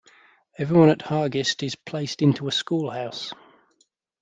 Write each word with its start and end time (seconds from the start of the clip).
Everyone 0.57 0.89
at 0.89 1.03
Hargest 1.03 1.61
is 1.61 1.75
placed 1.75 2.23
into 2.23 2.47
a 2.47 2.51
school 2.51 2.89
house. 2.89 3.35